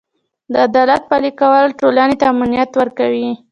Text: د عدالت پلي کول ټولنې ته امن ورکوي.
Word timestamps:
د 0.51 0.53
عدالت 0.67 1.01
پلي 1.09 1.31
کول 1.39 1.65
ټولنې 1.79 2.15
ته 2.19 2.25
امن 2.31 2.51
ورکوي. 2.79 3.29